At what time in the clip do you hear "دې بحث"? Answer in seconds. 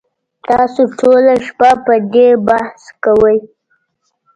2.13-2.81